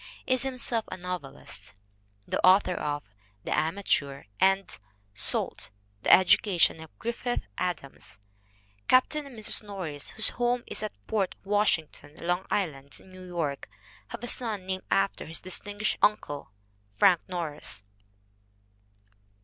[0.25, 1.75] is himself a novelist,
[2.27, 3.03] the author of
[3.43, 4.75] The Amateur and
[5.13, 5.69] Salt:
[6.01, 8.17] The Education of Griffith Adams.
[8.87, 9.61] Captain and Mrs.
[9.61, 13.69] Nor ris, whose home is at Port Washington, Long Island, New York,
[14.07, 16.49] have a son named after his distinguished uncle,
[16.97, 17.83] Frank Norris.